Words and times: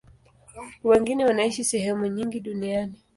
Wengine 0.83 1.25
wanaishi 1.25 1.63
sehemu 1.63 2.05
nyingi 2.07 2.39
duniani. 2.39 3.01